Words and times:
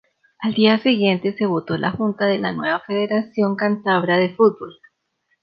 Al 0.39 0.55
día 0.55 0.79
siguiente 0.79 1.35
se 1.37 1.45
votó 1.45 1.77
la 1.77 1.91
junta 1.91 2.25
de 2.25 2.39
la 2.39 2.53
nueva 2.53 2.79
Federación 2.79 3.55
Cántabra 3.55 4.17
de 4.17 4.29
Fútbol. 4.33 4.79